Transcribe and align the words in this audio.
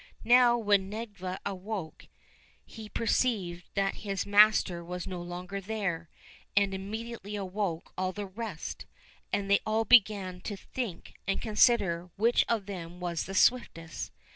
Now 0.25 0.57
when 0.57 0.89
Nedviga 0.89 1.37
awoke 1.45 2.07
he 2.65 2.89
perceived 2.89 3.65
that 3.75 3.97
his 4.01 4.25
master 4.25 4.83
was 4.83 5.05
no 5.05 5.21
longer 5.21 5.61
there, 5.61 6.09
and 6.57 6.73
immediately 6.73 7.35
awoke 7.35 7.93
all 7.95 8.11
the 8.11 8.25
rest, 8.25 8.87
and 9.31 9.47
they 9.47 9.59
all 9.63 9.85
began 9.85 10.41
to 10.41 10.57
think 10.57 11.13
and 11.27 11.39
consider 11.39 12.09
which 12.15 12.43
of 12.49 12.65
them 12.65 12.99
was 12.99 13.25
the 13.25 13.35
swiftest. 13.35 14.11